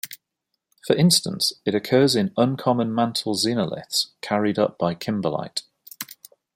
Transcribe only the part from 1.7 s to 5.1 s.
occurs in uncommon mantle xenoliths, carried up by